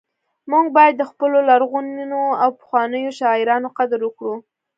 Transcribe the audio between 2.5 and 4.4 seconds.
پخوانیو شاعرانو قدر وکړو